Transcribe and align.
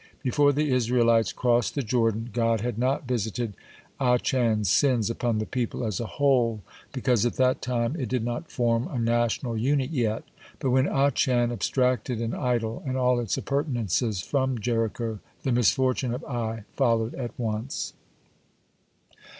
(25) 0.23 0.23
Before 0.23 0.51
the 0.51 0.71
Israelites 0.71 1.31
crossed 1.31 1.75
the 1.75 1.83
Jordan, 1.83 2.31
God 2.33 2.61
had 2.61 2.79
not 2.79 3.07
visited 3.07 3.53
Achan's 3.99 4.67
sins 4.67 5.11
upon 5.11 5.37
the 5.37 5.45
people 5.45 5.85
as 5.85 5.99
a 5.99 6.07
whole, 6.17 6.63
because 6.91 7.23
at 7.23 7.35
that 7.35 7.61
time 7.61 7.95
it 7.95 8.09
did 8.09 8.25
not 8.25 8.49
form 8.51 8.87
a 8.87 8.97
national 8.97 9.55
unit 9.55 9.91
yet. 9.91 10.23
But 10.57 10.71
when 10.71 10.87
Achan 10.87 11.51
abstracted 11.51 12.19
an 12.19 12.33
idol 12.33 12.81
and 12.83 12.97
all 12.97 13.19
its 13.19 13.37
appurtenances 13.37 14.21
from 14.23 14.57
Jericho, 14.59 15.19
(26) 15.43 15.43
the 15.43 15.51
misfortune 15.51 16.13
of 16.15 16.23
Ai 16.25 16.63
followed 16.75 17.13
at 17.13 17.37
once. 17.37 17.93